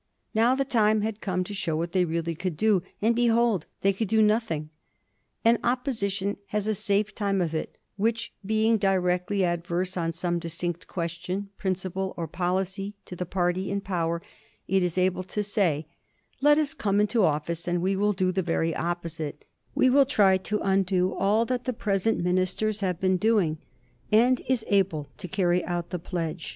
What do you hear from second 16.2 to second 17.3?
Let us come into